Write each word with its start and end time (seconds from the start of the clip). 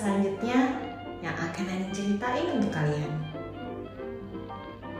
selanjutnya 0.00 0.80
yang 1.20 1.36
akan 1.36 1.64
Nani 1.68 1.92
ceritain 1.92 2.56
untuk 2.56 2.72
kalian. 2.72 3.12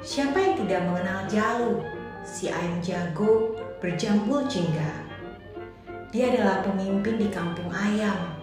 Siapa 0.00 0.40
yang 0.40 0.54
tidak 0.64 0.88
mengenal 0.88 1.20
Jalu, 1.28 1.84
si 2.24 2.48
ayam 2.48 2.80
jago 2.80 3.52
berjambul 3.84 4.48
jingga? 4.48 5.04
Dia 6.08 6.32
adalah 6.32 6.64
pemimpin 6.64 7.20
di 7.20 7.28
kampung 7.28 7.68
ayam. 7.68 8.40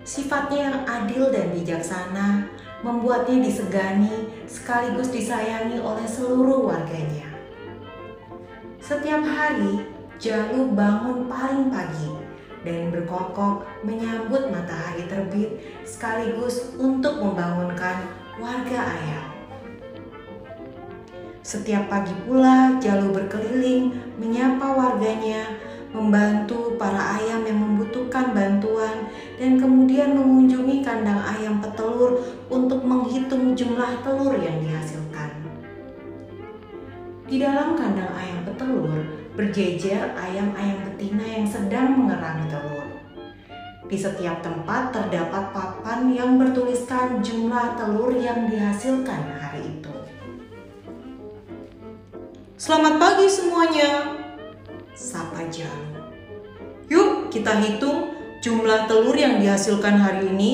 Sifatnya 0.00 0.72
yang 0.72 0.78
adil 0.88 1.28
dan 1.28 1.52
bijaksana 1.52 2.48
membuatnya 2.80 3.44
disegani 3.44 4.32
sekaligus 4.48 5.12
disayangi 5.12 5.76
oleh 5.76 6.08
seluruh 6.08 6.72
warganya. 6.72 7.28
Setiap 8.80 9.20
hari, 9.20 9.84
Jalu 10.20 10.72
bangun 10.76 11.28
paling 11.32 11.72
pagi 11.72 12.19
dan 12.60 12.92
berkokok 12.92 13.64
menyambut 13.80 14.52
matahari 14.52 15.08
terbit 15.08 15.56
sekaligus 15.88 16.76
untuk 16.76 17.16
membangunkan 17.16 18.04
warga 18.36 18.78
ayam. 18.96 19.26
Setiap 21.40 21.88
pagi 21.88 22.12
pula 22.28 22.76
Jalu 22.78 23.16
berkeliling 23.16 23.90
menyapa 24.20 24.76
warganya, 24.76 25.56
membantu 25.90 26.78
para 26.78 27.18
ayam 27.18 27.42
yang 27.42 27.58
membutuhkan 27.58 28.30
bantuan 28.30 29.10
dan 29.40 29.58
kemudian 29.58 30.14
mengunjungi 30.14 30.86
kandang 30.86 31.18
ayam 31.18 31.58
petelur 31.58 32.22
untuk 32.46 32.84
menghitung 32.86 33.58
jumlah 33.58 33.98
telur 34.04 34.36
yang 34.38 34.62
dihasilkan. 34.62 35.32
Di 37.26 37.42
dalam 37.42 37.74
kandang 37.74 38.12
ayam 38.14 38.46
petelur 38.46 39.19
berjejer 39.34 40.14
ayam-ayam 40.18 40.90
betina 40.90 41.22
yang 41.22 41.46
sedang 41.46 41.94
mengerami 41.94 42.50
telur. 42.50 42.86
Di 43.90 43.98
setiap 43.98 44.42
tempat 44.42 44.94
terdapat 44.94 45.50
papan 45.50 46.14
yang 46.14 46.38
bertuliskan 46.38 47.22
jumlah 47.22 47.74
telur 47.74 48.14
yang 48.14 48.46
dihasilkan 48.46 49.34
hari 49.38 49.66
itu. 49.66 49.94
Selamat 52.54 53.02
pagi 53.02 53.26
semuanya, 53.26 54.14
sapa 54.94 55.48
Jalu. 55.50 56.06
Yuk 56.86 57.34
kita 57.34 57.58
hitung 57.62 58.14
jumlah 58.42 58.86
telur 58.86 59.14
yang 59.14 59.42
dihasilkan 59.42 59.98
hari 59.98 60.30
ini. 60.30 60.52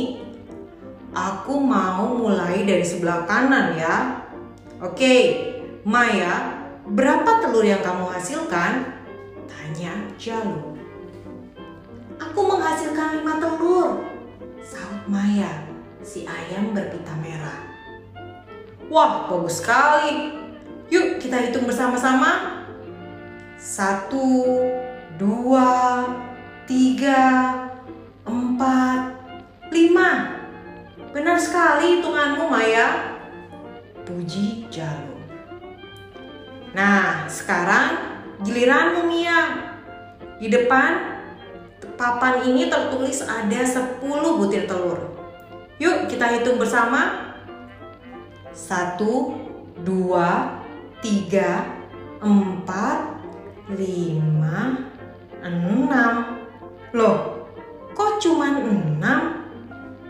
Aku 1.16 1.60
mau 1.60 2.12
mulai 2.12 2.64
dari 2.64 2.84
sebelah 2.84 3.24
kanan 3.24 3.76
ya. 3.76 4.20
Oke, 4.84 5.14
Maya, 5.80 6.55
berapa 6.86 7.42
telur 7.42 7.66
yang 7.66 7.82
kamu 7.82 8.06
hasilkan? 8.06 8.94
Tanya 9.50 9.94
Jalu. 10.14 10.78
Aku 12.16 12.40
menghasilkan 12.46 13.20
lima 13.20 13.42
telur, 13.42 14.06
saut 14.62 15.02
Maya, 15.10 15.66
si 16.00 16.24
ayam 16.24 16.72
berpita 16.72 17.12
merah. 17.18 17.60
Wah, 18.86 19.26
bagus 19.26 19.60
sekali. 19.60 20.38
Yuk 20.86 21.18
kita 21.18 21.50
hitung 21.50 21.66
bersama-sama. 21.66 22.62
Satu, 23.58 24.62
dua, 25.18 26.06
tiga, 26.70 27.52
empat, 28.22 29.18
lima. 29.74 30.38
Benar 31.10 31.36
sekali 31.40 31.98
hitunganmu 31.98 32.46
Maya. 32.46 33.18
Puji 34.06 34.70
Jalu. 34.70 35.15
Nah, 36.76 37.24
sekarang 37.24 38.20
giliranmu 38.44 39.08
Mia. 39.08 39.64
Di 40.36 40.52
depan 40.52 41.16
papan 41.96 42.44
ini 42.44 42.68
tertulis 42.68 43.24
ada 43.24 43.64
10 43.64 44.04
butir 44.36 44.68
telur. 44.68 45.16
Yuk 45.80 46.04
kita 46.04 46.36
hitung 46.36 46.60
bersama. 46.60 47.32
Satu, 48.52 49.40
dua, 49.80 50.60
tiga, 51.00 51.64
empat, 52.20 53.24
lima, 53.72 54.84
enam. 55.40 56.44
Loh, 56.92 57.48
kok 57.96 58.20
cuma 58.20 58.52
enam? 58.52 59.48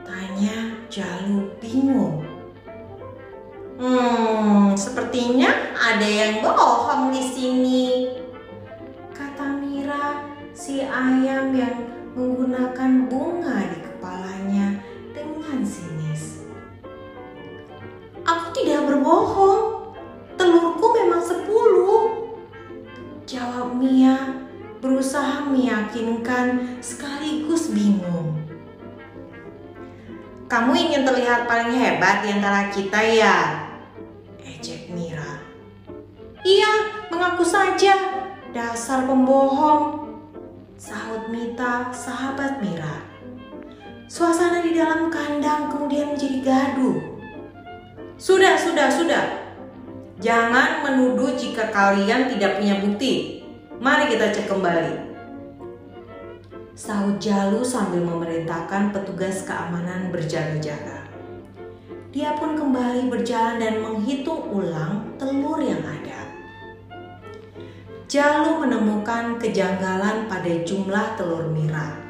Tanya 0.02 0.82
Jalu 0.90 1.50
bingung. 1.62 2.26
Hmm, 3.78 4.72
sepertinya 4.78 5.65
ada 5.86 6.02
yang 6.02 6.42
bohong 6.42 7.14
di 7.14 7.22
sini. 7.22 7.82
Kata 9.14 9.54
Mira, 9.54 10.26
si 10.50 10.82
ayam 10.82 11.54
yang 11.54 11.86
menggunakan 12.18 13.06
bunga 13.06 13.70
di 13.70 13.78
kepalanya 13.86 14.82
dengan 15.14 15.62
sinis. 15.62 16.42
Aku 18.26 18.50
tidak 18.50 18.82
berbohong 18.90 19.94
telurku 20.34 20.90
memang 20.90 21.22
sepuluh. 21.22 22.34
Jawab 23.30 23.78
Mia 23.78 24.42
berusaha 24.82 25.46
meyakinkan 25.46 26.82
sekaligus 26.82 27.70
bingung. 27.70 28.34
Kamu 30.50 30.74
ingin 30.74 31.06
terlihat 31.06 31.46
paling 31.46 31.78
hebat 31.78 32.26
di 32.26 32.34
antara 32.34 32.74
kita 32.74 33.00
ya? 33.06 33.38
Ejek 34.42 34.90
Mira. 34.90 35.35
Iya, 36.46 36.72
mengaku 37.10 37.42
saja. 37.42 38.22
Dasar 38.54 39.02
pembohong. 39.02 40.06
Sahut 40.78 41.26
Mita, 41.26 41.90
sahabat 41.90 42.62
Mira. 42.62 43.02
Suasana 44.06 44.62
di 44.62 44.70
dalam 44.70 45.10
kandang 45.10 45.74
kemudian 45.74 46.14
menjadi 46.14 46.46
gaduh. 46.46 47.02
Sudah, 48.14 48.54
sudah, 48.54 48.86
sudah. 48.86 49.24
Jangan 50.22 50.86
menuduh 50.86 51.34
jika 51.34 51.74
kalian 51.74 52.30
tidak 52.30 52.62
punya 52.62 52.78
bukti. 52.78 53.42
Mari 53.82 54.14
kita 54.14 54.30
cek 54.30 54.46
kembali. 54.46 54.94
Sahut 56.78 57.18
Jalu 57.18 57.66
sambil 57.66 58.06
memerintahkan 58.06 58.94
petugas 58.94 59.42
keamanan 59.42 60.14
berjaga-jaga. 60.14 61.10
Dia 62.14 62.38
pun 62.38 62.54
kembali 62.54 63.10
berjalan 63.10 63.58
dan 63.58 63.82
menghitung 63.82 64.46
ulang 64.54 65.18
telur 65.18 65.58
yang 65.58 65.82
ada. 65.82 66.05
Jalu 68.16 68.64
menemukan 68.64 69.36
kejanggalan 69.36 70.24
pada 70.24 70.48
jumlah 70.64 71.20
telur 71.20 71.52
Mira. 71.52 72.00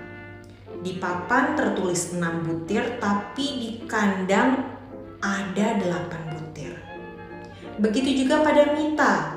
Di 0.79 1.03
papan 1.03 1.59
tertulis 1.59 2.15
6 2.15 2.47
butir 2.47 3.03
tapi 3.03 3.47
di 3.59 3.71
kandang 3.91 4.71
ada 5.19 5.67
8 5.83 6.31
butir. 6.31 6.79
Begitu 7.83 8.23
juga 8.23 8.47
pada 8.47 8.79
Mita. 8.79 9.35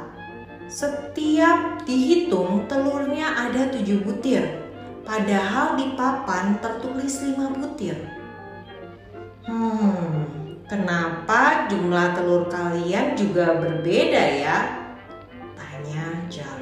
Setiap 0.70 1.90
dihitung 1.90 2.70
telurnya 2.70 3.50
ada 3.50 3.74
tujuh 3.74 4.06
butir. 4.06 4.62
Padahal 5.02 5.74
di 5.74 5.98
papan 5.98 6.62
tertulis 6.62 7.26
lima 7.26 7.50
butir. 7.50 7.98
Hmm, 9.50 10.62
kenapa 10.70 11.66
jumlah 11.66 12.14
telur 12.14 12.46
kalian 12.46 13.18
juga 13.18 13.58
berbeda 13.58 14.24
ya? 14.38 14.58
Tanya 15.58 16.06
Jalu. 16.30 16.59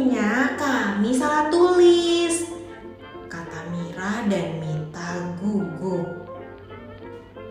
Sepertinya 0.00 0.56
kami 0.56 1.12
salah 1.12 1.52
tulis. 1.52 2.48
Kata 3.28 3.68
Mira 3.68 4.24
dan 4.32 4.56
Mita 4.56 5.36
gugup. 5.36 6.08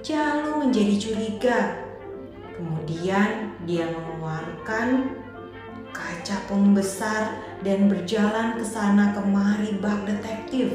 Jalu 0.01 0.65
menjadi 0.65 0.97
curiga. 0.97 1.77
Kemudian 2.57 3.53
dia 3.69 3.85
mengeluarkan 3.94 5.13
kaca 5.94 6.38
pembesar 6.50 7.38
dan 7.62 7.85
berjalan 7.85 8.57
ke 8.57 8.65
sana 8.65 9.13
kemari 9.13 9.77
bak 9.77 10.09
detektif. 10.09 10.73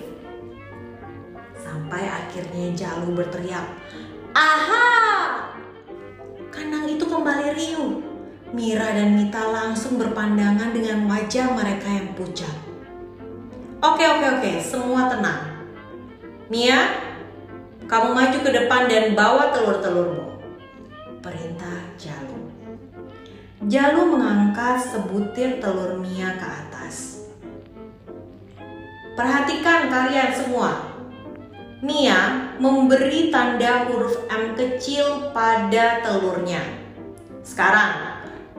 Sampai 1.58 2.06
akhirnya 2.06 2.70
Jalu 2.86 3.18
berteriak, 3.18 3.66
"Aha!" 4.30 5.50
Kandang 6.54 6.86
itu 6.86 7.02
kembali 7.02 7.50
riuh. 7.58 7.93
Mira 8.54 8.94
dan 8.94 9.18
Mita 9.18 9.50
langsung 9.50 9.98
berpandangan 9.98 10.70
dengan 10.70 11.10
wajah 11.10 11.58
mereka 11.58 11.90
yang 11.90 12.14
pucat. 12.14 12.54
Oke, 13.82 14.06
oke, 14.06 14.26
oke, 14.38 14.52
semua 14.62 15.10
tenang. 15.10 15.58
Mia, 16.46 17.02
kamu 17.90 18.14
maju 18.14 18.38
ke 18.46 18.50
depan 18.54 18.86
dan 18.86 19.18
bawa 19.18 19.50
telur-telurmu. 19.50 20.38
Perintah 21.18 21.82
Jalu. 21.98 22.46
Jalu 23.66 24.14
mengangkat 24.14 24.86
sebutir 24.86 25.58
telur 25.58 25.98
Mia 25.98 26.38
ke 26.38 26.46
atas. 26.46 27.26
Perhatikan 29.18 29.90
kalian 29.90 30.30
semua. 30.30 30.94
Mia 31.82 32.54
memberi 32.62 33.34
tanda 33.34 33.90
huruf 33.90 34.30
M 34.30 34.54
kecil 34.54 35.34
pada 35.34 36.06
telurnya. 36.06 36.62
Sekarang, 37.42 38.13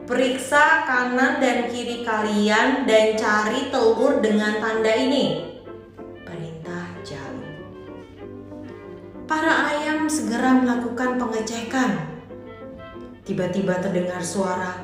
Periksa 0.06 0.86
kanan 0.86 1.42
dan 1.42 1.66
kiri 1.66 2.06
kalian 2.06 2.86
dan 2.86 3.18
cari 3.18 3.74
telur 3.74 4.22
dengan 4.22 4.62
tanda 4.62 4.94
ini. 4.94 5.58
Perintah 6.22 6.94
Jalu. 7.02 7.50
Para 9.26 9.74
ayam 9.74 10.06
segera 10.06 10.62
melakukan 10.62 11.18
pengecekan. 11.18 12.22
Tiba-tiba 13.26 13.82
terdengar 13.82 14.22
suara, 14.22 14.78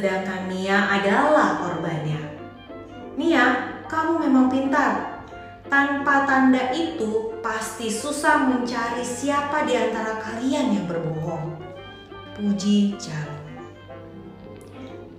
Sedangkan 0.00 0.48
Mia 0.48 0.96
adalah 0.96 1.60
korbannya. 1.60 2.16
Mia, 3.20 3.76
kamu 3.84 4.24
memang 4.24 4.48
pintar. 4.48 5.20
Tanpa 5.68 6.24
tanda 6.24 6.72
itu, 6.72 7.36
pasti 7.44 7.92
susah 7.92 8.48
mencari 8.48 9.04
siapa 9.04 9.68
di 9.68 9.76
antara 9.76 10.16
kalian 10.24 10.72
yang 10.72 10.88
berbohong. 10.88 11.52
Puji 12.32 12.96
Jalu. 12.96 13.60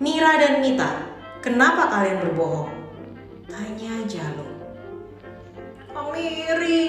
Mira 0.01 0.41
dan 0.41 0.65
Mita, 0.65 1.13
kenapa 1.45 1.85
kalian 1.85 2.25
berbohong? 2.25 2.73
Tanya 3.45 4.01
Jalu. 4.09 4.49
Kami 5.93 6.25
iri. 6.25 6.81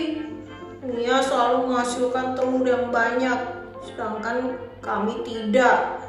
Mia 0.80 1.20
selalu 1.20 1.68
menghasilkan 1.68 2.40
telur 2.40 2.64
yang 2.64 2.88
banyak, 2.88 3.68
sedangkan 3.84 4.56
kami 4.80 5.20
tidak. 5.28 6.01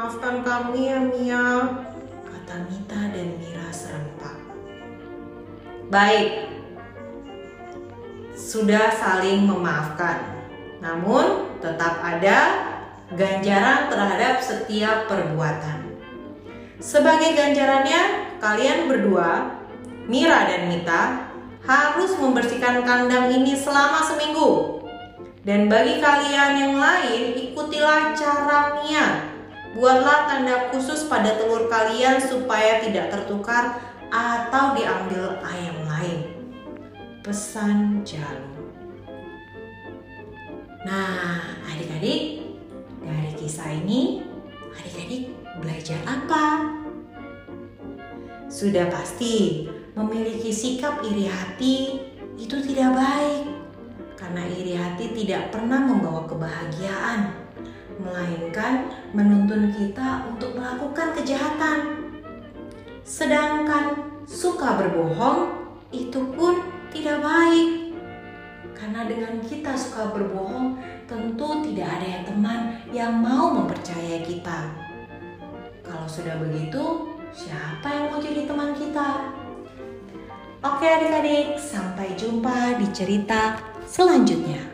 Maafkan 0.00 0.40
kami 0.40 0.88
ya 0.88 0.96
Mia, 0.96 1.76
kata 2.24 2.56
Mita 2.72 3.12
dan 3.12 3.36
Mira 3.36 3.68
serempak. 3.68 4.32
Baik, 5.92 6.48
sudah 8.32 8.88
saling 8.96 9.44
memaafkan. 9.44 10.40
Namun 10.80 11.52
tetap 11.60 12.00
ada 12.00 12.38
ganjaran 13.12 13.92
terhadap 13.92 14.40
setiap 14.40 15.04
perbuatan. 15.04 15.92
Sebagai 16.80 17.36
ganjarannya, 17.36 18.40
kalian 18.40 18.88
berdua, 18.88 19.60
Mira 20.08 20.48
dan 20.48 20.72
Mita, 20.72 21.28
harus 21.68 22.16
membersihkan 22.16 22.88
kandang 22.88 23.36
ini 23.36 23.52
selama 23.52 24.00
seminggu. 24.00 24.80
Dan 25.44 25.68
bagi 25.68 26.00
kalian 26.00 26.52
yang 26.56 26.74
lain, 26.80 27.36
ikutilah 27.36 28.16
cara 28.16 28.80
Mia 28.80 29.29
Buatlah 29.70 30.26
tanda 30.26 30.66
khusus 30.74 31.06
pada 31.06 31.38
telur 31.38 31.70
kalian 31.70 32.18
supaya 32.18 32.82
tidak 32.82 33.14
tertukar 33.14 33.78
atau 34.10 34.74
diambil 34.74 35.38
ayam 35.46 35.78
lain. 35.86 36.20
Pesan 37.22 38.02
Jalu. 38.02 38.50
Nah, 40.82 41.60
adik-adik, 41.70 42.42
dari 42.98 43.32
kisah 43.38 43.70
ini, 43.70 44.26
adik-adik 44.74 45.30
belajar 45.62 46.00
apa? 46.02 46.74
Sudah 48.50 48.90
pasti, 48.90 49.68
memiliki 49.94 50.50
sikap 50.50 50.98
iri 51.06 51.30
hati 51.30 51.76
itu 52.34 52.56
tidak 52.66 52.96
baik, 52.98 53.44
karena 54.18 54.42
iri 54.50 54.74
hati 54.74 55.14
tidak 55.14 55.54
pernah 55.54 55.78
membawa 55.78 56.26
kebahagiaan 56.26 57.39
melainkan 58.00 58.88
menuntun 59.12 59.70
kita 59.76 60.26
untuk 60.28 60.56
melakukan 60.56 61.12
kejahatan. 61.14 61.78
Sedangkan 63.04 64.00
suka 64.24 64.80
berbohong 64.80 65.52
itu 65.90 66.20
pun 66.34 66.62
tidak 66.94 67.20
baik. 67.20 67.94
Karena 68.72 69.04
dengan 69.04 69.44
kita 69.44 69.76
suka 69.76 70.08
berbohong, 70.14 70.80
tentu 71.04 71.60
tidak 71.68 72.00
ada 72.00 72.06
yang 72.06 72.24
teman 72.24 72.60
yang 72.94 73.12
mau 73.12 73.52
mempercayai 73.52 74.24
kita. 74.24 74.72
Kalau 75.84 76.08
sudah 76.08 76.40
begitu, 76.40 77.12
siapa 77.34 77.90
yang 77.90 78.04
mau 78.08 78.22
jadi 78.22 78.48
teman 78.48 78.72
kita? 78.72 79.36
Oke 80.64 80.86
adik-adik, 80.86 81.60
sampai 81.60 82.16
jumpa 82.16 82.80
di 82.80 82.86
cerita 82.94 83.60
selanjutnya. 83.84 84.69